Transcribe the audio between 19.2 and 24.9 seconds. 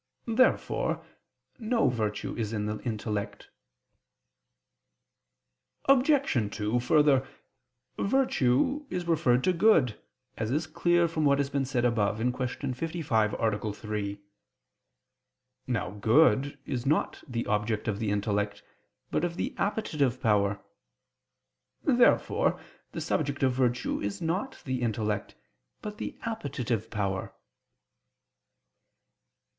of the appetitive power. Therefore the subject of virtue is not the